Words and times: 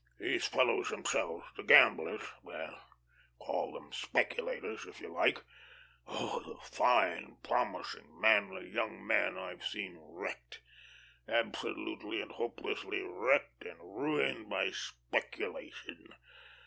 These 0.17 0.47
fellows 0.47 0.89
themselves, 0.89 1.45
the 1.55 1.61
gamblers 1.61 2.23
well, 2.41 2.87
call 3.37 3.71
them 3.71 3.93
speculators, 3.93 4.83
if 4.87 4.99
you 4.99 5.09
like. 5.09 5.43
Oh, 6.07 6.39
the 6.43 6.57
fine, 6.75 7.37
promising 7.43 8.19
manly 8.19 8.67
young 8.71 9.05
men 9.05 9.37
I've 9.37 9.63
seen 9.63 9.99
wrecked 9.99 10.59
absolutely 11.27 12.19
and 12.19 12.31
hopelessly 12.31 13.03
wrecked 13.03 13.63
and 13.63 13.77
ruined 13.79 14.49
by 14.49 14.71
speculation! 14.71 16.07